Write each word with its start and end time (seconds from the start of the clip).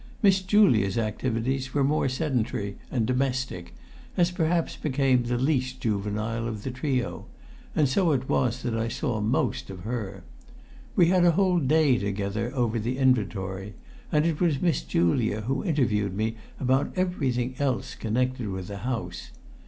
Miss 0.23 0.41
Julia's 0.41 0.97
activities 0.97 1.75
were 1.75 1.83
more 1.83 2.09
sedentary 2.09 2.75
and 2.89 3.05
domestic, 3.05 3.75
as 4.17 4.31
perhaps 4.31 4.75
became 4.75 5.21
the 5.25 5.37
least 5.37 5.79
juvenile 5.79 6.47
of 6.47 6.63
the 6.63 6.71
trio, 6.71 7.27
and 7.75 7.87
so 7.87 8.11
it 8.11 8.27
was 8.27 8.63
that 8.63 8.75
I 8.75 8.87
saw 8.87 9.21
most 9.21 9.69
of 9.69 9.81
her. 9.81 10.23
We 10.95 11.09
had 11.09 11.23
a 11.23 11.33
whole 11.33 11.59
day 11.59 11.99
together 11.99 12.51
over 12.55 12.79
the 12.79 12.97
inventory, 12.97 13.75
and 14.11 14.25
it 14.25 14.41
was 14.41 14.59
Miss 14.59 14.81
Julia 14.81 15.41
who 15.41 15.63
interviewed 15.63 16.15
me 16.15 16.35
about 16.59 16.91
everything 16.95 17.53
else 17.59 17.93
connected 17.93 18.47
with 18.49 18.69
the 18.69 18.77
house. 18.77 19.29